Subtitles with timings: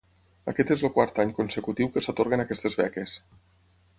[0.51, 3.17] Aquest és el quart any consecutiu que s'atorguen aquestes beques.